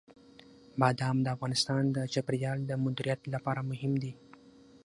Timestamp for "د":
1.21-1.27, 1.95-1.97, 2.65-2.71